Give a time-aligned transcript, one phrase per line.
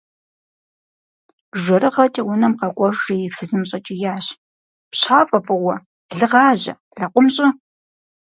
[1.61, 4.25] ЖэрыгъэкӀэ унэм къэкӀуэжри и фызым щӀэкӀиящ:-
[4.91, 5.75] ПщафӀэ фӀыуэ!
[6.17, 6.73] Лы гъажьэ!
[6.97, 7.47] Лэкъум щӀы!